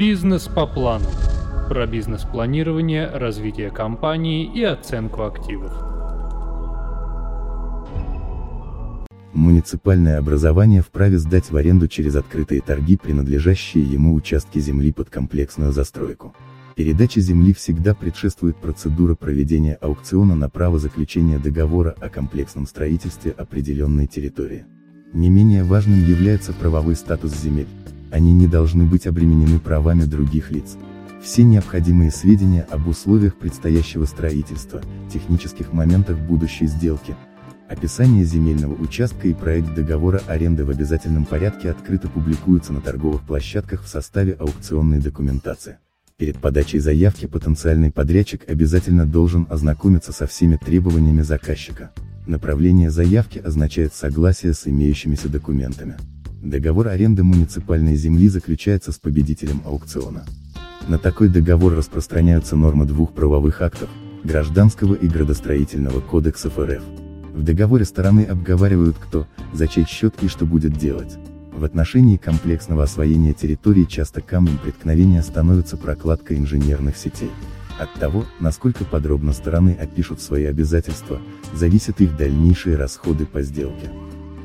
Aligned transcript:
Бизнес 0.00 0.48
по 0.48 0.66
плану. 0.66 1.04
Про 1.68 1.86
бизнес-планирование, 1.86 3.06
развитие 3.06 3.70
компании 3.70 4.50
и 4.50 4.62
оценку 4.62 5.24
активов. 5.24 5.70
Муниципальное 9.34 10.16
образование 10.16 10.80
вправе 10.80 11.18
сдать 11.18 11.50
в 11.50 11.56
аренду 11.58 11.86
через 11.86 12.16
открытые 12.16 12.62
торги 12.62 12.96
принадлежащие 12.96 13.84
ему 13.84 14.14
участки 14.14 14.58
земли 14.58 14.90
под 14.90 15.10
комплексную 15.10 15.70
застройку. 15.70 16.34
Передаче 16.76 17.20
земли 17.20 17.52
всегда 17.52 17.94
предшествует 17.94 18.56
процедура 18.56 19.14
проведения 19.14 19.74
аукциона 19.74 20.34
на 20.34 20.48
право 20.48 20.78
заключения 20.78 21.38
договора 21.38 21.94
о 22.00 22.08
комплексном 22.08 22.66
строительстве 22.66 23.32
определенной 23.32 24.06
территории. 24.06 24.64
Не 25.12 25.28
менее 25.28 25.62
важным 25.62 26.02
является 26.02 26.54
правовой 26.54 26.96
статус 26.96 27.34
земель. 27.34 27.68
Они 28.10 28.32
не 28.32 28.46
должны 28.46 28.84
быть 28.84 29.06
обременены 29.06 29.58
правами 29.58 30.02
других 30.02 30.50
лиц. 30.50 30.76
Все 31.22 31.44
необходимые 31.44 32.10
сведения 32.10 32.66
об 32.70 32.88
условиях 32.88 33.36
предстоящего 33.36 34.04
строительства, 34.06 34.80
технических 35.12 35.72
моментах 35.72 36.18
будущей 36.18 36.66
сделки, 36.66 37.14
описание 37.68 38.24
земельного 38.24 38.74
участка 38.74 39.28
и 39.28 39.34
проект 39.34 39.74
договора 39.74 40.22
аренды 40.26 40.64
в 40.64 40.70
обязательном 40.70 41.24
порядке 41.24 41.70
открыто 41.70 42.08
публикуются 42.08 42.72
на 42.72 42.80
торговых 42.80 43.22
площадках 43.22 43.84
в 43.84 43.88
составе 43.88 44.32
аукционной 44.32 44.98
документации. 44.98 45.78
Перед 46.16 46.38
подачей 46.38 46.80
заявки 46.80 47.26
потенциальный 47.26 47.90
подрядчик 47.90 48.42
обязательно 48.48 49.06
должен 49.06 49.46
ознакомиться 49.48 50.12
со 50.12 50.26
всеми 50.26 50.56
требованиями 50.56 51.22
заказчика. 51.22 51.92
Направление 52.26 52.90
заявки 52.90 53.38
означает 53.38 53.94
согласие 53.94 54.52
с 54.52 54.66
имеющимися 54.66 55.28
документами. 55.28 55.96
Договор 56.42 56.88
аренды 56.88 57.22
муниципальной 57.22 57.96
земли 57.96 58.28
заключается 58.28 58.92
с 58.92 58.98
победителем 58.98 59.60
аукциона. 59.66 60.24
На 60.88 60.98
такой 60.98 61.28
договор 61.28 61.74
распространяются 61.74 62.56
нормы 62.56 62.86
двух 62.86 63.12
правовых 63.12 63.60
актов, 63.60 63.90
Гражданского 64.24 64.94
и 64.94 65.06
Градостроительного 65.06 66.00
кодексов 66.00 66.58
РФ. 66.58 66.82
В 67.34 67.42
договоре 67.42 67.84
стороны 67.84 68.22
обговаривают 68.22 68.96
кто, 68.98 69.26
за 69.52 69.68
чей 69.68 69.84
счет 69.84 70.14
и 70.22 70.28
что 70.28 70.46
будет 70.46 70.72
делать. 70.78 71.18
В 71.52 71.62
отношении 71.62 72.16
комплексного 72.16 72.84
освоения 72.84 73.34
территории 73.34 73.84
часто 73.84 74.22
камнем 74.22 74.56
преткновения 74.56 75.22
становится 75.22 75.76
прокладка 75.76 76.34
инженерных 76.34 76.96
сетей. 76.96 77.30
От 77.78 77.92
того, 78.00 78.24
насколько 78.40 78.86
подробно 78.86 79.34
стороны 79.34 79.76
опишут 79.78 80.22
свои 80.22 80.44
обязательства, 80.44 81.20
зависят 81.54 82.00
их 82.00 82.16
дальнейшие 82.16 82.76
расходы 82.76 83.26
по 83.26 83.42
сделке. 83.42 83.90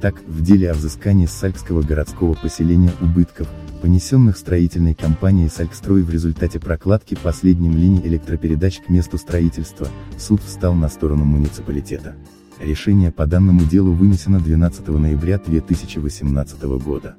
Так, 0.06 0.22
в 0.28 0.44
деле 0.44 0.70
о 0.70 0.76
взыскании 0.76 1.26
Салькского 1.26 1.82
городского 1.82 2.36
поселения 2.36 2.92
убытков, 3.02 3.48
понесенных 3.82 4.38
строительной 4.38 4.94
компанией 4.94 5.50
Салькстрой 5.50 6.04
в 6.04 6.12
результате 6.12 6.60
прокладки 6.60 7.16
последним 7.16 7.76
линий 7.76 8.02
электропередач 8.06 8.82
к 8.82 8.90
месту 8.90 9.18
строительства, 9.18 9.88
суд 10.20 10.44
встал 10.44 10.76
на 10.76 10.90
сторону 10.90 11.26
муниципалитета. 11.26 12.14
Решение 12.60 13.12
по 13.12 13.26
данному 13.26 13.62
делу 13.62 13.94
вынесено 13.94 14.40
12 14.40 14.88
ноября 14.90 15.40
2018 15.40 16.62
года. 16.84 17.16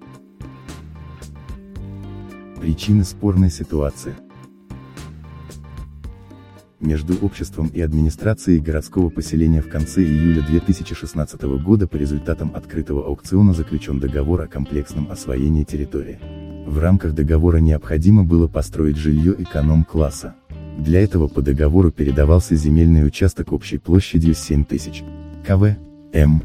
Причины 2.60 3.02
спорной 3.02 3.50
ситуации 3.50 4.14
между 6.86 7.16
обществом 7.18 7.66
и 7.66 7.80
администрацией 7.80 8.60
городского 8.60 9.10
поселения 9.10 9.60
в 9.60 9.68
конце 9.68 10.02
июля 10.02 10.42
2016 10.42 11.42
года 11.42 11.88
по 11.88 11.96
результатам 11.96 12.52
открытого 12.54 13.04
аукциона 13.04 13.52
заключен 13.52 13.98
договор 13.98 14.42
о 14.42 14.46
комплексном 14.46 15.10
освоении 15.10 15.64
территории. 15.64 16.18
В 16.64 16.78
рамках 16.78 17.12
договора 17.12 17.58
необходимо 17.58 18.24
было 18.24 18.46
построить 18.48 18.96
жилье 18.96 19.34
эконом-класса. 19.36 20.34
Для 20.78 21.02
этого 21.02 21.26
по 21.26 21.42
договору 21.42 21.90
передавался 21.90 22.54
земельный 22.54 23.06
участок 23.06 23.52
общей 23.52 23.78
площадью 23.78 24.34
7000 24.34 25.02
КВ, 25.46 25.76
М. 26.12 26.42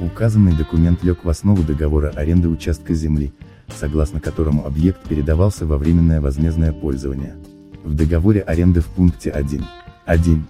Указанный 0.00 0.52
документ 0.52 1.02
лег 1.02 1.24
в 1.24 1.28
основу 1.28 1.62
договора 1.62 2.10
аренды 2.14 2.48
участка 2.48 2.94
земли, 2.94 3.32
согласно 3.74 4.20
которому 4.20 4.66
объект 4.66 5.08
передавался 5.08 5.66
во 5.66 5.76
временное 5.76 6.20
возмездное 6.20 6.72
пользование. 6.72 7.34
В 7.88 7.94
договоре 7.94 8.42
аренды 8.42 8.82
в 8.82 8.86
пункте 8.88 9.30
1.1 9.30 10.42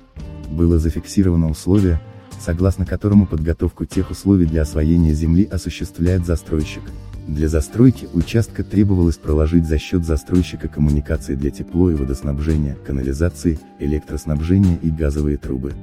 было 0.51 0.81
зафиксировано 0.81 1.49
условие, 1.49 2.01
согласно 2.41 2.85
которому 2.85 3.27
подготовку 3.27 3.85
тех 3.85 4.11
условий 4.11 4.45
для 4.45 4.63
освоения 4.63 5.15
земли 5.15 5.45
осуществляет 5.45 6.27
застройщик. 6.27 6.83
Для 7.29 7.47
застройки 7.47 8.09
участка 8.13 8.65
требовалось 8.65 9.19
проложить 9.19 9.69
за 9.69 9.79
счет 9.79 10.05
застройщика 10.05 10.67
коммуникации 10.67 11.37
для 11.37 11.53
тепло 11.53 11.93
и 11.93 11.95
водоснабжения, 11.95 12.77
канализации, 12.85 13.61
электроснабжения 13.79 14.77
и 14.83 14.91
газовые 14.91 15.37
трубы. 15.37 15.75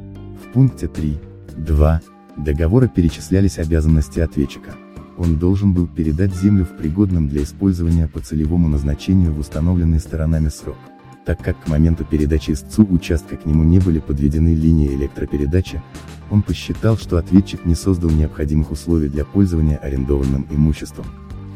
В 0.43 0.51
пункте 0.51 0.87
3.2 0.87 1.99
договора 2.35 2.89
перечислялись 2.89 3.59
обязанности 3.59 4.19
ответчика. 4.19 4.71
Он 5.17 5.39
должен 5.39 5.73
был 5.73 5.87
передать 5.87 6.35
землю 6.35 6.65
в 6.65 6.75
пригодном 6.75 7.29
для 7.29 7.43
использования 7.43 8.09
по 8.09 8.19
целевому 8.19 8.67
назначению 8.67 9.31
в 9.31 9.39
установленный 9.39 10.01
сторонами 10.01 10.49
срок 10.49 10.75
так 11.25 11.43
как 11.43 11.63
к 11.63 11.67
моменту 11.67 12.05
передачи 12.05 12.51
истцу 12.51 12.85
участка 12.85 13.35
к 13.35 13.45
нему 13.45 13.63
не 13.63 13.79
были 13.79 13.99
подведены 13.99 14.53
линии 14.53 14.93
электропередачи, 14.95 15.81
он 16.29 16.41
посчитал, 16.41 16.97
что 16.97 17.17
ответчик 17.17 17.65
не 17.65 17.75
создал 17.75 18.09
необходимых 18.11 18.71
условий 18.71 19.09
для 19.09 19.25
пользования 19.25 19.77
арендованным 19.77 20.47
имуществом. 20.51 21.05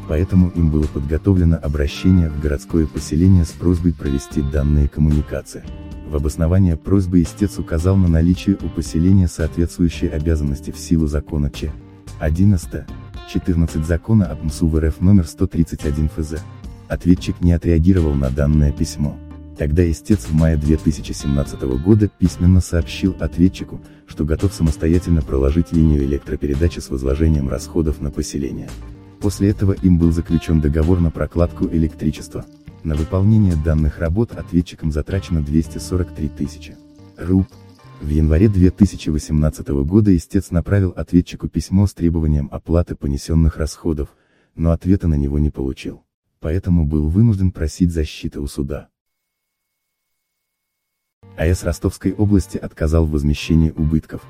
Поэтому 0.08 0.48
им 0.50 0.70
было 0.70 0.86
подготовлено 0.86 1.56
обращение 1.56 2.30
в 2.30 2.40
городское 2.40 2.86
поселение 2.86 3.44
с 3.44 3.50
просьбой 3.50 3.92
провести 3.92 4.42
данные 4.42 4.88
коммуникации. 4.88 5.62
В 6.08 6.16
обоснование 6.16 6.76
просьбы 6.76 7.22
истец 7.22 7.58
указал 7.58 7.96
на 7.96 8.08
наличие 8.08 8.56
у 8.60 8.68
поселения 8.68 9.28
соответствующей 9.28 10.08
обязанности 10.08 10.72
в 10.72 10.78
силу 10.78 11.06
закона 11.06 11.50
Ч. 11.50 11.70
11. 12.18 12.86
14 13.32 13.86
закона 13.86 14.26
об 14.26 14.42
МСУ 14.42 14.66
в 14.66 14.76
РФ 14.80 15.00
номер 15.00 15.28
131 15.28 16.08
ФЗ. 16.08 16.42
Ответчик 16.88 17.40
не 17.40 17.52
отреагировал 17.52 18.14
на 18.14 18.30
данное 18.30 18.72
письмо. 18.72 19.16
Тогда 19.60 19.84
истец 19.90 20.20
в 20.20 20.32
мае 20.32 20.56
2017 20.56 21.60
года 21.84 22.08
письменно 22.08 22.62
сообщил 22.62 23.14
ответчику, 23.20 23.78
что 24.06 24.24
готов 24.24 24.54
самостоятельно 24.54 25.20
проложить 25.20 25.70
линию 25.70 26.02
электропередачи 26.04 26.78
с 26.78 26.88
возложением 26.88 27.50
расходов 27.50 28.00
на 28.00 28.10
поселение. 28.10 28.70
После 29.20 29.50
этого 29.50 29.72
им 29.74 29.98
был 29.98 30.12
заключен 30.12 30.62
договор 30.62 31.00
на 31.00 31.10
прокладку 31.10 31.66
электричества. 31.66 32.46
На 32.84 32.94
выполнение 32.94 33.54
данных 33.54 33.98
работ 33.98 34.32
ответчиком 34.32 34.92
затрачено 34.92 35.42
243 35.42 36.28
тысячи 36.30 36.78
руб. 37.18 37.46
В 38.00 38.08
январе 38.08 38.48
2018 38.48 39.68
года 39.84 40.16
истец 40.16 40.50
направил 40.50 40.94
ответчику 40.96 41.48
письмо 41.48 41.86
с 41.86 41.92
требованием 41.92 42.48
оплаты 42.50 42.94
понесенных 42.94 43.58
расходов, 43.58 44.08
но 44.54 44.70
ответа 44.70 45.06
на 45.06 45.16
него 45.16 45.38
не 45.38 45.50
получил. 45.50 46.02
Поэтому 46.40 46.86
был 46.86 47.08
вынужден 47.08 47.50
просить 47.52 47.92
защиты 47.92 48.40
у 48.40 48.46
суда. 48.46 48.89
АЭС 51.40 51.64
Ростовской 51.64 52.12
области 52.12 52.58
отказал 52.58 53.06
в 53.06 53.12
возмещении 53.12 53.72
убытков. 53.74 54.20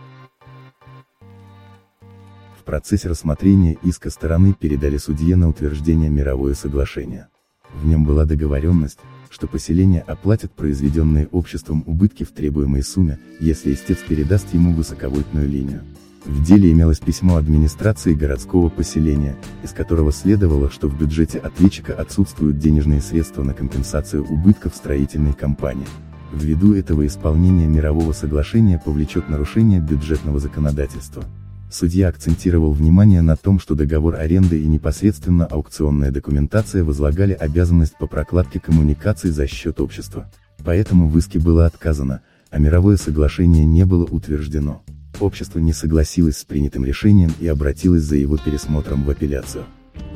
В 2.57 2.63
процессе 2.65 3.09
рассмотрения 3.09 3.77
иска 3.83 4.11
стороны 4.11 4.55
передали 4.55 4.97
судье 4.97 5.35
на 5.35 5.49
утверждение 5.49 6.09
мировое 6.09 6.55
соглашение. 6.55 7.27
В 7.75 7.85
нем 7.85 8.05
была 8.05 8.27
договоренность, 8.27 9.01
что 9.29 9.49
поселение 9.49 10.03
оплатит 10.03 10.53
произведенные 10.53 11.27
обществом 11.33 11.83
убытки 11.85 12.23
в 12.23 12.31
требуемой 12.31 12.85
сумме, 12.85 13.19
если 13.41 13.75
истец 13.75 13.99
передаст 14.09 14.55
ему 14.55 14.73
высоковольтную 14.73 15.49
линию. 15.49 15.83
В 16.25 16.45
деле 16.45 16.71
имелось 16.71 17.01
письмо 17.01 17.39
администрации 17.39 18.15
городского 18.15 18.69
поселения, 18.69 19.35
из 19.65 19.73
которого 19.73 20.13
следовало, 20.13 20.71
что 20.71 20.87
в 20.87 20.97
бюджете 20.97 21.41
ответчика 21.41 21.93
отсутствуют 21.93 22.59
денежные 22.59 23.01
средства 23.01 23.43
на 23.43 23.53
компенсацию 23.53 24.25
убытков 24.25 24.77
строительной 24.77 25.33
компании. 25.33 25.89
Ввиду 26.33 26.75
этого 26.75 27.07
исполнение 27.07 27.67
мирового 27.67 28.13
соглашения 28.13 28.81
повлечет 28.83 29.29
нарушение 29.29 29.81
бюджетного 29.81 30.39
законодательства. 30.39 31.25
Судья 31.71 32.09
акцентировал 32.09 32.73
внимание 32.73 33.23
на 33.23 33.37
том, 33.37 33.59
что 33.59 33.75
договор 33.75 34.15
аренды 34.15 34.61
и 34.61 34.67
непосредственно 34.67 35.47
аукционная 35.47 36.11
документация 36.11 36.85
возлагали 36.85 37.33
обязанность 37.33 37.97
по 37.99 38.07
прокладке 38.07 38.61
коммуникаций 38.61 39.31
за 39.31 39.47
счет 39.47 39.81
общества. 39.81 40.31
Поэтому 40.65 41.09
в 41.09 41.19
иске 41.19 41.39
было 41.39 41.67
отказано, 41.67 42.23
а 42.51 42.59
мировое 42.59 42.97
соглашение 42.97 43.65
не 43.65 43.85
было 43.85 44.05
утверждено. 44.05 44.83
Общество 45.21 45.59
не 45.59 45.73
согласилось 45.73 46.39
с 46.39 46.45
принятым 46.45 46.85
решением 46.85 47.33
и 47.41 47.47
обратилось 47.47 48.03
за 48.03 48.17
его 48.17 48.37
пересмотром 48.37 49.05
в 49.05 49.11
апелляцию. 49.11 49.65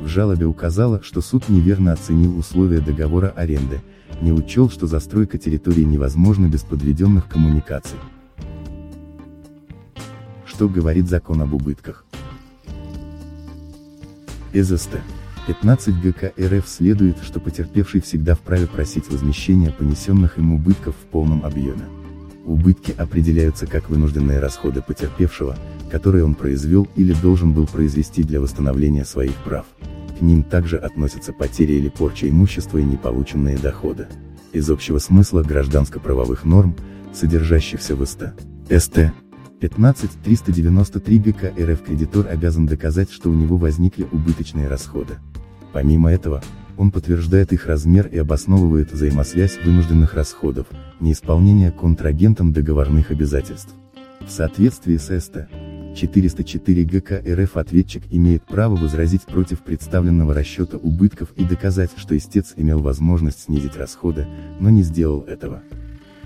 В 0.01 0.07
жалобе 0.07 0.45
указало, 0.45 1.01
что 1.03 1.21
суд 1.21 1.49
неверно 1.49 1.93
оценил 1.93 2.37
условия 2.37 2.79
договора 2.79 3.33
аренды, 3.35 3.81
не 4.21 4.31
учел, 4.31 4.69
что 4.69 4.87
застройка 4.87 5.37
территории 5.37 5.83
невозможна 5.83 6.47
без 6.47 6.61
подведенных 6.61 7.27
коммуникаций. 7.27 7.97
Что 10.45 10.69
говорит 10.69 11.09
закон 11.09 11.41
об 11.41 11.53
убытках? 11.53 12.05
ЭЗСТ. 14.53 15.01
15 15.47 16.01
ГК 16.01 16.33
РФ 16.39 16.67
следует, 16.67 17.17
что 17.21 17.39
потерпевший 17.39 18.01
всегда 18.01 18.35
вправе 18.35 18.67
просить 18.67 19.09
возмещения 19.09 19.71
понесенных 19.71 20.37
им 20.37 20.53
убытков 20.53 20.95
в 20.95 21.05
полном 21.11 21.45
объеме. 21.45 21.83
Убытки 22.45 22.93
определяются 22.95 23.65
как 23.65 23.89
вынужденные 23.89 24.39
расходы 24.39 24.81
потерпевшего, 24.81 25.57
которые 25.89 26.23
он 26.23 26.35
произвел 26.35 26.87
или 26.95 27.13
должен 27.13 27.53
был 27.53 27.65
произвести 27.65 28.23
для 28.23 28.39
восстановления 28.39 29.03
своих 29.03 29.33
прав. 29.43 29.65
К 30.17 30.21
ним 30.21 30.43
также 30.43 30.77
относятся 30.77 31.33
потери 31.33 31.73
или 31.73 31.89
порча 31.89 32.29
имущества 32.29 32.77
и 32.77 32.83
неполученные 32.83 33.57
доходы. 33.57 34.07
Из 34.53 34.69
общего 34.69 34.99
смысла 34.99 35.41
гражданско-правовых 35.41 36.45
норм, 36.45 36.75
содержащихся 37.13 37.95
в 37.95 38.05
СТ. 38.05 38.35
СТ. 38.69 39.11
15.393 39.59 41.17
ГК 41.17 41.53
РФ 41.59 41.81
кредитор 41.81 42.27
обязан 42.27 42.67
доказать, 42.67 43.11
что 43.11 43.29
у 43.29 43.33
него 43.33 43.57
возникли 43.57 44.07
убыточные 44.11 44.67
расходы. 44.67 45.15
Помимо 45.73 46.11
этого, 46.11 46.43
он 46.77 46.91
подтверждает 46.91 47.53
их 47.53 47.67
размер 47.67 48.07
и 48.07 48.17
обосновывает 48.17 48.91
взаимосвязь 48.91 49.57
вынужденных 49.63 50.13
расходов, 50.13 50.67
неисполнение 50.99 51.71
контрагентом 51.71 52.53
договорных 52.53 53.11
обязательств. 53.11 53.73
В 54.21 54.29
соответствии 54.29 54.97
с 54.97 55.19
СТ. 55.19 55.47
404 55.95 56.83
ГК 56.83 57.21
РФ 57.25 57.57
ответчик 57.57 58.03
имеет 58.11 58.43
право 58.43 58.75
возразить 58.75 59.23
против 59.23 59.61
представленного 59.61 60.33
расчета 60.33 60.77
убытков 60.77 61.31
и 61.35 61.45
доказать, 61.45 61.91
что 61.95 62.17
истец 62.17 62.53
имел 62.57 62.79
возможность 62.79 63.43
снизить 63.43 63.77
расходы, 63.77 64.27
но 64.59 64.69
не 64.69 64.83
сделал 64.83 65.21
этого. 65.21 65.63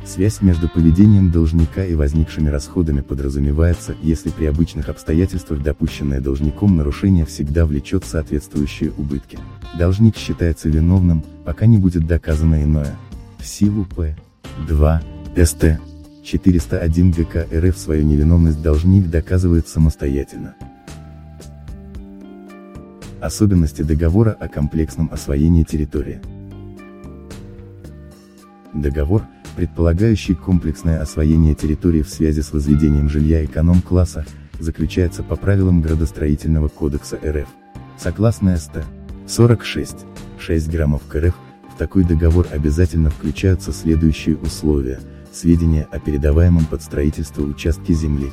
Связь 0.06 0.42
между 0.42 0.68
поведением 0.68 1.30
должника 1.32 1.86
и 1.86 1.94
возникшими 1.94 2.50
расходами 2.50 3.02
подразумевается, 3.02 3.96
если 4.02 4.30
при 4.30 4.46
обычных 4.46 4.90
обстоятельствах 4.90 5.62
допущенное 5.62 6.20
должником 6.20 6.78
нарушение 6.78 7.26
всегда 7.26 7.66
влечет 7.66 8.06
соответствующие 8.06 8.92
убытки. 8.98 9.38
Должник 9.78 10.18
считается 10.18 10.70
виновным, 10.70 11.24
пока 11.46 11.66
не 11.66 11.78
будет 11.78 12.08
доказано 12.08 12.64
иное. 12.64 12.96
В 13.38 13.46
силу 13.46 13.86
П. 13.86 14.16
2. 14.68 15.02
СТ. 15.46 15.80
401 16.24 17.12
ГК 17.12 17.46
РФ 17.54 17.78
свою 17.78 18.04
невиновность 18.04 18.62
должник 18.62 19.10
доказывает 19.10 19.68
самостоятельно. 19.68 20.56
Особенности 23.22 23.82
договора 23.82 24.32
о 24.40 24.48
комплексном 24.48 25.10
освоении 25.12 25.64
территории. 25.64 26.22
Договор, 28.74 29.24
предполагающий 29.56 30.36
комплексное 30.36 31.02
освоение 31.02 31.56
территории 31.56 32.02
в 32.02 32.10
связи 32.10 32.42
с 32.42 32.52
возведением 32.52 33.10
жилья 33.10 33.44
эконом-класса, 33.46 34.26
заключается 34.60 35.24
по 35.24 35.36
правилам 35.36 35.82
Градостроительного 35.82 36.68
кодекса 36.68 37.18
РФ. 37.24 37.48
Согласно 37.98 38.58
СТ. 38.58 38.84
46. 39.28 40.06
6 40.40 40.70
граммов 40.70 41.04
КРФ, 41.08 41.36
в 41.74 41.78
такой 41.78 42.04
договор 42.04 42.48
обязательно 42.52 43.10
включаются 43.10 43.72
следующие 43.72 44.38
условия– 44.38 45.00
сведения 45.32 45.88
о 45.92 46.00
передаваемом 46.00 46.66
под 46.66 46.82
строительство 46.82 47.44
участке 47.44 47.94
земли, 47.94 48.32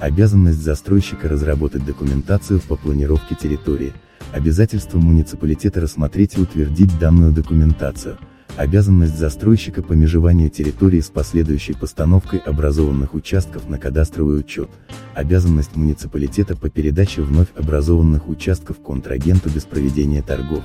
обязанность 0.00 0.62
застройщика 0.62 1.28
разработать 1.28 1.84
документацию 1.84 2.60
по 2.60 2.76
планировке 2.76 3.34
территории, 3.34 3.92
обязательство 4.32 4.98
муниципалитета 4.98 5.80
рассмотреть 5.80 6.36
и 6.36 6.40
утвердить 6.40 6.98
данную 6.98 7.32
документацию, 7.32 8.18
обязанность 8.56 9.16
застройщика 9.16 9.82
по 9.82 9.92
межеванию 9.92 10.50
территории 10.50 11.00
с 11.00 11.08
последующей 11.08 11.74
постановкой 11.74 12.40
образованных 12.40 13.14
участков 13.14 13.68
на 13.68 13.78
кадастровый 13.78 14.40
учет, 14.40 14.68
обязанность 15.14 15.76
муниципалитета 15.76 16.56
по 16.56 16.68
передаче 16.68 17.22
вновь 17.22 17.48
образованных 17.56 18.28
участков 18.28 18.78
контрагенту 18.78 19.50
без 19.50 19.64
проведения 19.64 20.22
торгов. 20.22 20.64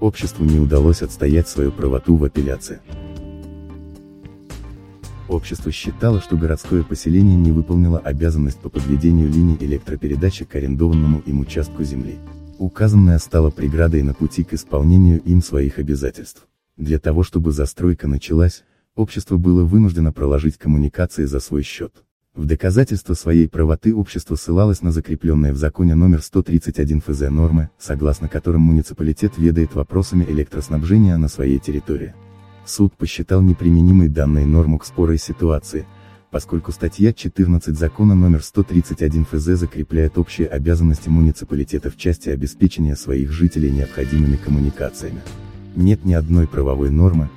Обществу 0.00 0.44
не 0.44 0.58
удалось 0.58 1.02
отстоять 1.02 1.48
свою 1.48 1.72
правоту 1.72 2.16
в 2.16 2.24
апелляции. 2.24 2.80
Общество 5.28 5.70
считало, 5.70 6.20
что 6.20 6.36
городское 6.36 6.82
поселение 6.82 7.36
не 7.36 7.52
выполнило 7.52 7.98
обязанность 7.98 8.58
по 8.58 8.68
подведению 8.68 9.28
линий 9.28 9.56
электропередачи 9.60 10.44
к 10.44 10.56
арендованному 10.56 11.20
им 11.20 11.38
участку 11.38 11.84
земли. 11.84 12.18
Указанное 12.60 13.18
стало 13.18 13.48
преградой 13.48 14.02
на 14.02 14.12
пути 14.12 14.44
к 14.44 14.52
исполнению 14.52 15.22
им 15.22 15.40
своих 15.40 15.78
обязательств. 15.78 16.46
Для 16.76 16.98
того 16.98 17.22
чтобы 17.22 17.52
застройка 17.52 18.06
началась, 18.06 18.64
общество 18.94 19.38
было 19.38 19.64
вынуждено 19.64 20.12
проложить 20.12 20.58
коммуникации 20.58 21.24
за 21.24 21.40
свой 21.40 21.62
счет. 21.62 22.04
В 22.34 22.44
доказательство 22.44 23.14
своей 23.14 23.48
правоты 23.48 23.94
общество 23.94 24.34
ссылалось 24.34 24.82
на 24.82 24.92
закрепленные 24.92 25.54
в 25.54 25.56
законе 25.56 25.94
номер 25.94 26.20
131 26.20 27.00
ФЗ 27.00 27.30
нормы, 27.30 27.70
согласно 27.78 28.28
которым 28.28 28.60
муниципалитет 28.60 29.38
ведает 29.38 29.74
вопросами 29.74 30.26
электроснабжения 30.28 31.16
на 31.16 31.28
своей 31.28 31.60
территории. 31.60 32.12
Суд 32.66 32.94
посчитал 32.94 33.40
неприменимой 33.40 34.08
данной 34.08 34.44
норму 34.44 34.78
к 34.78 34.84
спорой 34.84 35.16
ситуации, 35.16 35.86
поскольку 36.30 36.72
статья 36.72 37.12
14 37.12 37.76
закона 37.76 38.14
номер 38.14 38.42
131 38.42 39.24
ФЗ 39.24 39.58
закрепляет 39.58 40.16
общие 40.18 40.46
обязанности 40.46 41.08
муниципалитета 41.08 41.90
в 41.90 41.96
части 41.96 42.28
обеспечения 42.28 42.96
своих 42.96 43.32
жителей 43.32 43.70
необходимыми 43.70 44.36
коммуникациями. 44.36 45.20
Нет 45.74 46.04
ни 46.04 46.14
одной 46.14 46.46
правовой 46.46 46.90
нормы, 46.90 47.28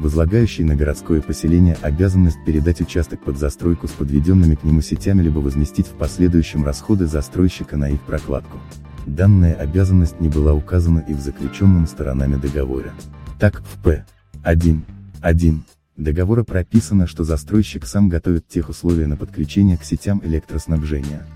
возлагающей 0.00 0.64
на 0.64 0.74
городское 0.74 1.20
поселение 1.20 1.76
обязанность 1.82 2.44
передать 2.44 2.80
участок 2.80 3.22
под 3.22 3.38
застройку 3.38 3.86
с 3.86 3.92
подведенными 3.92 4.54
к 4.54 4.64
нему 4.64 4.80
сетями 4.80 5.22
либо 5.22 5.38
возместить 5.38 5.86
в 5.86 5.92
последующем 5.92 6.64
расходы 6.64 7.06
застройщика 7.06 7.76
на 7.76 7.90
их 7.90 8.00
прокладку. 8.00 8.58
Данная 9.06 9.54
обязанность 9.54 10.20
не 10.20 10.28
была 10.28 10.54
указана 10.54 11.04
и 11.08 11.14
в 11.14 11.20
заключенном 11.20 11.86
сторонами 11.86 12.36
договоре. 12.36 12.92
Так, 13.38 13.62
в 13.62 13.82
П. 13.82 14.04
1. 14.42 14.84
1. 15.20 15.64
Договора 16.00 16.44
прописано, 16.44 17.06
что 17.06 17.24
застройщик 17.24 17.84
сам 17.84 18.08
готовит 18.08 18.48
тех 18.48 18.70
условия 18.70 19.06
на 19.06 19.18
подключение 19.18 19.76
к 19.76 19.84
сетям 19.84 20.22
электроснабжения. 20.24 21.26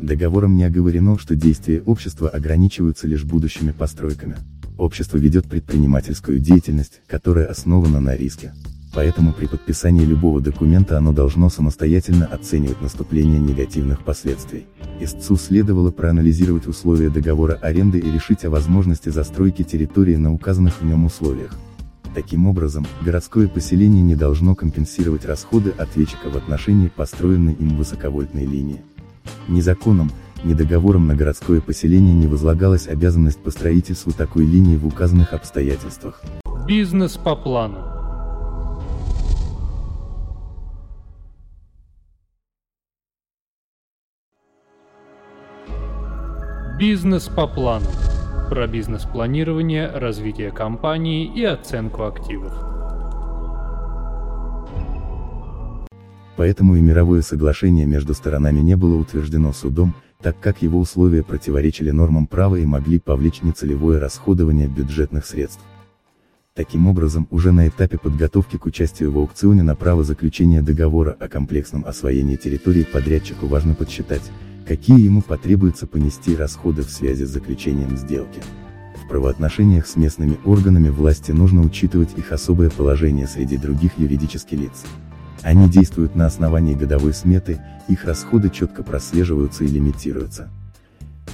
Договором 0.00 0.56
не 0.56 0.64
оговорено, 0.64 1.18
что 1.18 1.34
действия 1.34 1.82
общества 1.82 2.30
ограничиваются 2.30 3.06
лишь 3.06 3.24
будущими 3.24 3.72
постройками. 3.72 4.36
Общество 4.78 5.18
ведет 5.18 5.44
предпринимательскую 5.44 6.38
деятельность, 6.38 7.02
которая 7.06 7.44
основана 7.44 8.00
на 8.00 8.16
риске. 8.16 8.54
Поэтому 8.94 9.34
при 9.34 9.44
подписании 9.44 10.06
любого 10.06 10.40
документа 10.40 10.96
оно 10.96 11.12
должно 11.12 11.50
самостоятельно 11.50 12.24
оценивать 12.24 12.80
наступление 12.80 13.38
негативных 13.38 14.04
последствий. 14.04 14.64
Истцу 15.00 15.36
следовало 15.36 15.90
проанализировать 15.90 16.66
условия 16.66 17.10
договора 17.10 17.58
аренды 17.60 17.98
и 17.98 18.10
решить 18.10 18.46
о 18.46 18.50
возможности 18.50 19.10
застройки 19.10 19.64
территории 19.64 20.16
на 20.16 20.32
указанных 20.32 20.80
в 20.80 20.84
нем 20.86 21.04
условиях. 21.04 21.58
Таким 22.14 22.46
образом, 22.46 22.86
городское 23.02 23.48
поселение 23.48 24.00
не 24.00 24.14
должно 24.14 24.54
компенсировать 24.54 25.24
расходы 25.24 25.70
ответчика 25.70 26.30
в 26.30 26.36
отношении 26.36 26.86
построенной 26.86 27.54
им 27.54 27.76
высоковольтной 27.76 28.46
линии. 28.46 28.82
Ни 29.48 29.60
законом, 29.60 30.12
ни 30.44 30.54
договором 30.54 31.08
на 31.08 31.16
городское 31.16 31.60
поселение 31.60 32.14
не 32.14 32.28
возлагалась 32.28 32.86
обязанность 32.86 33.42
по 33.42 33.50
строительству 33.50 34.12
такой 34.12 34.46
линии 34.46 34.76
в 34.76 34.86
указанных 34.86 35.32
обстоятельствах. 35.32 36.22
Бизнес 36.68 37.16
по 37.16 37.34
плану. 37.34 37.78
Бизнес 46.78 47.24
по 47.24 47.48
плану 47.48 47.86
про 48.54 48.68
бизнес-планирование, 48.68 49.88
развитие 49.88 50.52
компании 50.52 51.26
и 51.26 51.42
оценку 51.42 52.04
активов. 52.04 52.52
Поэтому 56.36 56.76
и 56.76 56.80
мировое 56.80 57.22
соглашение 57.22 57.84
между 57.84 58.14
сторонами 58.14 58.60
не 58.60 58.76
было 58.76 58.94
утверждено 58.94 59.52
судом, 59.52 59.92
так 60.22 60.38
как 60.38 60.62
его 60.62 60.78
условия 60.78 61.24
противоречили 61.24 61.90
нормам 61.90 62.28
права 62.28 62.54
и 62.54 62.64
могли 62.64 63.00
повлечь 63.00 63.42
нецелевое 63.42 63.98
расходование 63.98 64.68
бюджетных 64.68 65.26
средств. 65.26 65.64
Таким 66.54 66.86
образом, 66.86 67.26
уже 67.32 67.50
на 67.50 67.66
этапе 67.66 67.98
подготовки 67.98 68.56
к 68.56 68.66
участию 68.66 69.10
в 69.10 69.18
аукционе 69.18 69.64
на 69.64 69.74
право 69.74 70.04
заключения 70.04 70.62
договора 70.62 71.16
о 71.18 71.28
комплексном 71.28 71.84
освоении 71.84 72.36
территории 72.36 72.84
подрядчику 72.84 73.48
важно 73.48 73.74
подсчитать, 73.74 74.30
какие 74.66 75.00
ему 75.00 75.22
потребуется 75.22 75.86
понести 75.86 76.34
расходы 76.34 76.82
в 76.82 76.90
связи 76.90 77.24
с 77.24 77.30
заключением 77.30 77.96
сделки. 77.96 78.40
В 79.04 79.08
правоотношениях 79.08 79.86
с 79.86 79.96
местными 79.96 80.38
органами 80.44 80.88
власти 80.88 81.30
нужно 81.30 81.60
учитывать 81.60 82.16
их 82.16 82.32
особое 82.32 82.70
положение 82.70 83.26
среди 83.26 83.56
других 83.56 83.98
юридических 83.98 84.58
лиц. 84.58 84.84
Они 85.42 85.68
действуют 85.68 86.16
на 86.16 86.24
основании 86.24 86.74
годовой 86.74 87.12
сметы, 87.12 87.60
их 87.86 88.06
расходы 88.06 88.48
четко 88.48 88.82
прослеживаются 88.82 89.64
и 89.64 89.68
лимитируются. 89.68 90.50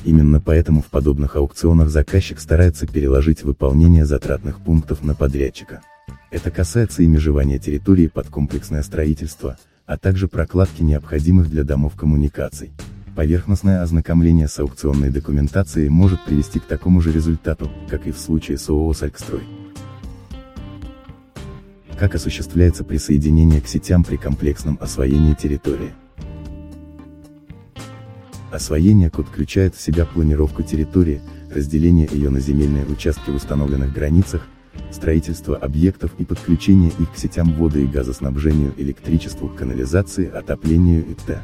Именно 0.04 0.40
поэтому 0.40 0.82
в 0.82 0.86
подобных 0.86 1.36
аукционах 1.36 1.90
заказчик 1.90 2.40
старается 2.40 2.86
переложить 2.86 3.44
выполнение 3.44 4.04
затратных 4.04 4.58
пунктов 4.60 5.04
на 5.04 5.14
подрядчика. 5.14 5.82
Это 6.30 6.50
касается 6.50 7.02
и 7.02 7.06
межевания 7.06 7.58
территории 7.58 8.08
под 8.08 8.28
комплексное 8.28 8.82
строительство, 8.82 9.58
а 9.86 9.96
также 9.96 10.26
прокладки 10.26 10.82
необходимых 10.82 11.50
для 11.50 11.64
домов 11.64 11.94
коммуникаций. 11.96 12.70
Поверхностное 13.20 13.82
ознакомление 13.82 14.48
с 14.48 14.58
аукционной 14.58 15.10
документацией 15.10 15.90
может 15.90 16.24
привести 16.24 16.58
к 16.58 16.64
такому 16.64 17.02
же 17.02 17.12
результату, 17.12 17.70
как 17.90 18.06
и 18.06 18.12
в 18.12 18.18
случае 18.18 18.56
с 18.56 18.66
ООО 18.70 18.94
«Сальгстрой». 18.94 19.42
Как 21.98 22.14
осуществляется 22.14 22.82
присоединение 22.82 23.60
к 23.60 23.66
сетям 23.66 24.04
при 24.04 24.16
комплексном 24.16 24.78
освоении 24.80 25.34
территории? 25.34 25.92
Освоение 28.50 29.10
код 29.10 29.26
включает 29.26 29.74
в 29.74 29.82
себя 29.82 30.06
планировку 30.06 30.62
территории, 30.62 31.20
разделение 31.54 32.08
ее 32.10 32.30
на 32.30 32.40
земельные 32.40 32.86
участки 32.86 33.28
в 33.28 33.34
установленных 33.34 33.92
границах, 33.92 34.46
строительство 34.90 35.58
объектов 35.58 36.12
и 36.16 36.24
подключение 36.24 36.90
их 36.98 37.12
к 37.12 37.18
сетям 37.18 37.52
воды 37.52 37.84
и 37.84 37.86
газоснабжению, 37.86 38.72
электричеству, 38.78 39.50
канализации, 39.50 40.26
отоплению 40.26 41.04
и 41.04 41.12
т.д. 41.12 41.42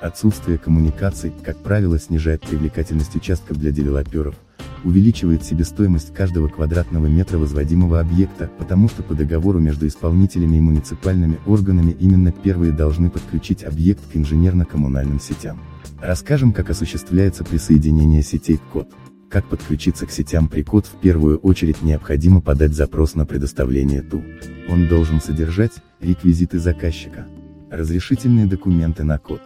Отсутствие 0.00 0.58
коммуникаций, 0.58 1.32
как 1.44 1.56
правило, 1.58 1.98
снижает 1.98 2.42
привлекательность 2.42 3.14
участков 3.14 3.56
для 3.56 3.70
девелоперов, 3.70 4.34
увеличивает 4.84 5.44
себестоимость 5.44 6.12
каждого 6.12 6.48
квадратного 6.48 7.06
метра 7.06 7.38
возводимого 7.38 8.00
объекта, 8.00 8.50
потому 8.58 8.88
что 8.88 9.02
по 9.02 9.14
договору 9.14 9.60
между 9.60 9.86
исполнителями 9.86 10.56
и 10.56 10.60
муниципальными 10.60 11.38
органами 11.46 11.96
именно 12.00 12.32
первые 12.32 12.72
должны 12.72 13.10
подключить 13.10 13.64
объект 13.64 14.00
к 14.12 14.16
инженерно-коммунальным 14.16 15.20
сетям. 15.20 15.60
Расскажем, 16.00 16.52
как 16.52 16.70
осуществляется 16.70 17.44
присоединение 17.44 18.22
сетей 18.22 18.56
к 18.56 18.72
код. 18.72 18.88
Как 19.30 19.46
подключиться 19.46 20.04
к 20.04 20.10
сетям 20.10 20.48
при 20.48 20.62
код 20.62 20.86
в 20.86 21.00
первую 21.00 21.38
очередь 21.38 21.82
необходимо 21.82 22.40
подать 22.40 22.74
запрос 22.74 23.14
на 23.14 23.24
предоставление 23.24 24.02
ТУ. 24.02 24.22
Он 24.68 24.88
должен 24.88 25.20
содержать 25.20 25.72
реквизиты 26.00 26.58
заказчика, 26.58 27.26
разрешительные 27.72 28.46
документы 28.46 29.02
на 29.02 29.18
код, 29.18 29.40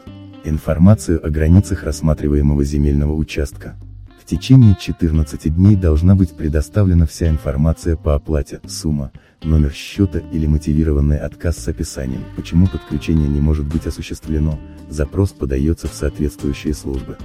информацию 0.44 1.24
о 1.24 1.30
границах 1.30 1.84
рассматриваемого 1.84 2.64
земельного 2.64 3.12
участка, 3.12 3.76
в 4.20 4.28
течение 4.28 4.76
14 4.78 5.54
дней 5.54 5.76
должна 5.76 6.16
быть 6.16 6.36
предоставлена 6.36 7.06
вся 7.06 7.28
информация 7.28 7.94
по 7.94 8.16
оплате, 8.16 8.60
сумма, 8.66 9.12
номер 9.44 9.72
счета 9.72 10.18
или 10.18 10.46
мотивированный 10.46 11.18
отказ 11.18 11.58
с 11.58 11.68
описанием, 11.68 12.24
почему 12.34 12.66
подключение 12.66 13.28
не 13.28 13.40
может 13.40 13.66
быть 13.66 13.86
осуществлено, 13.86 14.58
запрос 14.88 15.30
подается 15.30 15.86
в 15.86 15.94
соответствующие 15.94 16.74
службы. 16.74 17.16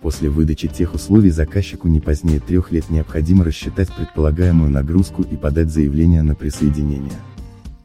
После 0.00 0.30
выдачи 0.30 0.66
тех 0.66 0.94
условий 0.94 1.28
заказчику 1.28 1.88
не 1.88 2.00
позднее 2.00 2.40
трех 2.40 2.72
лет 2.72 2.88
необходимо 2.88 3.44
рассчитать 3.44 3.94
предполагаемую 3.94 4.70
нагрузку 4.70 5.20
и 5.20 5.36
подать 5.36 5.68
заявление 5.68 6.22
на 6.22 6.34
присоединение. 6.34 7.12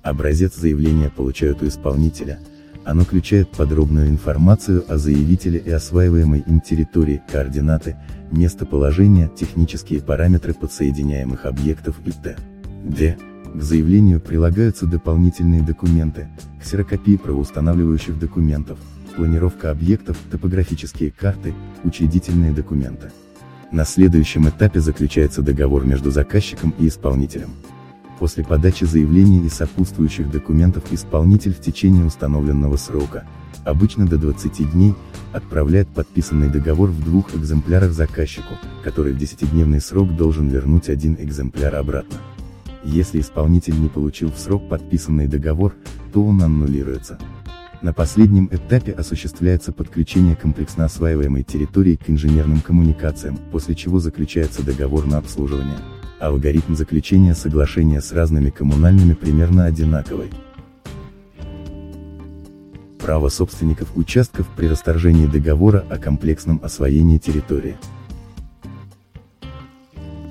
Образец 0.05 0.55
заявления 0.55 1.09
получают 1.09 1.63
у 1.63 1.67
исполнителя, 1.67 2.39
оно 2.83 3.03
включает 3.03 3.50
подробную 3.50 4.07
информацию 4.07 4.85
о 4.88 5.00
заявителе 5.00 5.57
и 5.57 5.71
осваиваемой 5.71 6.43
им 6.45 6.62
территории, 6.62 7.24
координаты, 7.31 7.95
местоположение, 8.29 9.31
технические 9.35 10.01
параметры 10.03 10.53
подсоединяемых 10.53 11.47
объектов 11.47 11.95
и 12.05 12.12
т.д. 12.12 13.17
К 13.55 13.62
заявлению 13.63 14.21
прилагаются 14.21 14.85
дополнительные 14.85 15.63
документы, 15.63 16.27
ксерокопии 16.62 17.17
правоустанавливающих 17.17 18.19
документов, 18.19 18.77
планировка 19.15 19.71
объектов, 19.71 20.17
топографические 20.29 21.09
карты, 21.09 21.55
учредительные 21.83 22.51
документы. 22.51 23.12
На 23.71 23.85
следующем 23.85 24.47
этапе 24.47 24.81
заключается 24.81 25.41
договор 25.41 25.83
между 25.83 26.12
заказчиком 26.12 26.75
и 26.77 26.89
исполнителем. 26.89 27.50
После 28.19 28.43
подачи 28.43 28.86
заявления 28.86 29.45
и 29.45 29.50
сопутствующих 29.50 30.31
документов 30.31 30.84
исполнитель 30.91 31.53
в 31.53 31.60
течение 31.60 32.05
установленного 32.05 32.77
срока, 32.77 33.27
обычно 33.65 34.07
до 34.07 34.17
20 34.17 34.72
дней, 34.72 34.95
отправляет 35.34 35.89
подписанный 35.89 36.50
договор 36.50 36.89
в 36.89 37.03
двух 37.03 37.36
экземплярах 37.36 37.91
заказчику, 37.91 38.55
который 38.84 39.13
в 39.13 39.17
10-дневный 39.17 39.81
срок 39.81 40.15
должен 40.15 40.48
вернуть 40.48 40.89
один 40.89 41.17
экземпляр 41.19 41.75
обратно. 41.75 42.17
Если 42.86 43.19
исполнитель 43.19 43.79
не 43.79 43.89
получил 43.89 44.31
в 44.31 44.38
срок 44.38 44.69
подписанный 44.69 45.27
договор, 45.27 45.74
то 46.13 46.24
он 46.24 46.41
аннулируется. 46.41 47.17
На 47.81 47.93
последнем 47.93 48.48
этапе 48.51 48.93
осуществляется 48.93 49.74
подключение 49.74 50.36
комплексно 50.36 50.86
осваиваемой 50.86 51.43
территории 51.43 51.98
к 51.98 52.10
инженерным 52.10 52.62
коммуникациям, 52.62 53.38
после 53.51 53.75
чего 53.75 54.00
заключается 54.00 54.63
договор 54.63 55.05
на 55.05 55.17
обслуживание. 55.17 55.77
Алгоритм 56.19 56.75
заключения 56.75 57.36
соглашения 57.36 58.01
с 58.01 58.12
разными 58.12 58.50
коммунальными 58.50 59.13
примерно 59.13 59.65
одинаковый 59.65 60.31
право 63.05 63.29
собственников 63.29 63.95
участков 63.95 64.48
при 64.57 64.65
расторжении 64.65 65.27
договора 65.27 65.86
о 65.91 66.00
комплексном 66.00 66.60
освоении 66.63 67.19
территории. 67.19 67.77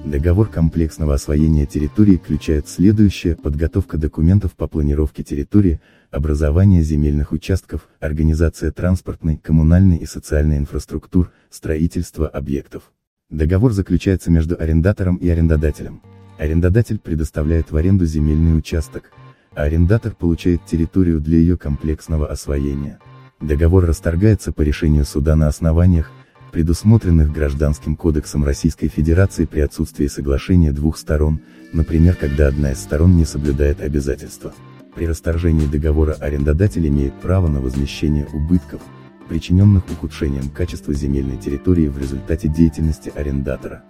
Договор 0.04 0.48
комплексного 0.48 1.14
освоения 1.14 1.66
территории 1.66 2.16
включает 2.16 2.68
следующее– 2.68 3.36
подготовка 3.42 3.96
документов 3.96 4.54
по 4.54 4.66
планировке 4.66 5.22
территории, 5.22 5.80
образование 6.10 6.82
земельных 6.82 7.30
участков, 7.30 7.88
организация 8.00 8.72
транспортной, 8.72 9.36
коммунальной 9.36 9.98
и 9.98 10.06
социальной 10.06 10.58
инфраструктур, 10.58 11.30
строительство 11.50 12.26
объектов. 12.26 12.90
Договор 13.34 13.72
заключается 13.72 14.30
между 14.30 14.54
арендатором 14.56 15.16
и 15.16 15.28
арендодателем. 15.28 16.02
Арендодатель 16.38 17.00
предоставляет 17.00 17.72
в 17.72 17.76
аренду 17.76 18.06
земельный 18.06 18.56
участок, 18.56 19.10
а 19.56 19.62
арендатор 19.62 20.14
получает 20.14 20.64
территорию 20.66 21.20
для 21.20 21.38
ее 21.38 21.56
комплексного 21.56 22.28
освоения. 22.28 23.00
Договор 23.40 23.86
расторгается 23.86 24.52
по 24.52 24.62
решению 24.62 25.04
суда 25.04 25.34
на 25.34 25.48
основаниях, 25.48 26.12
предусмотренных 26.52 27.32
Гражданским 27.32 27.96
кодексом 27.96 28.44
Российской 28.44 28.86
Федерации 28.86 29.46
при 29.46 29.62
отсутствии 29.62 30.06
соглашения 30.06 30.70
двух 30.70 30.96
сторон, 30.96 31.40
например, 31.72 32.14
когда 32.14 32.46
одна 32.46 32.70
из 32.70 32.78
сторон 32.78 33.16
не 33.16 33.24
соблюдает 33.24 33.80
обязательства. 33.80 34.54
При 34.94 35.08
расторжении 35.08 35.66
договора 35.66 36.12
арендодатель 36.12 36.86
имеет 36.86 37.14
право 37.14 37.48
на 37.48 37.60
возмещение 37.60 38.28
убытков, 38.32 38.80
причиненных 39.28 39.84
ухудшением 39.90 40.48
качества 40.50 40.94
земельной 40.94 41.36
территории 41.36 41.88
в 41.88 41.98
результате 41.98 42.48
деятельности 42.48 43.12
арендатора. 43.14 43.82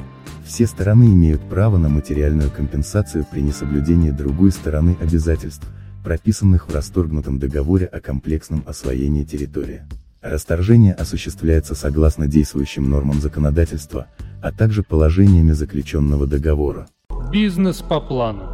Все 0.44 0.66
стороны 0.66 1.04
имеют 1.04 1.40
право 1.48 1.78
на 1.78 1.88
материальную 1.88 2.50
компенсацию 2.50 3.26
при 3.30 3.40
несоблюдении 3.40 4.10
другой 4.10 4.50
стороны 4.50 4.96
обязательств, 5.00 5.66
прописанных 6.04 6.68
в 6.68 6.74
расторгнутом 6.74 7.38
договоре 7.38 7.86
о 7.86 8.00
комплексном 8.00 8.62
освоении 8.66 9.24
территории. 9.24 9.82
Расторжение 10.20 10.94
осуществляется 10.94 11.74
согласно 11.74 12.26
действующим 12.26 12.88
нормам 12.88 13.20
законодательства, 13.20 14.06
а 14.42 14.52
также 14.52 14.82
положениями 14.82 15.52
заключенного 15.52 16.26
договора. 16.26 16.86
Бизнес 17.30 17.82
по 17.82 18.00
плану. 18.00 18.53